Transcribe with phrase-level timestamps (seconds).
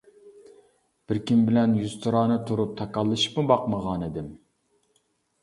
[1.11, 4.35] بىر كىم بىلەن يۈزتۇرانە تۇرۇپ تاكاللىشىپمۇ باقمىغانىدىم.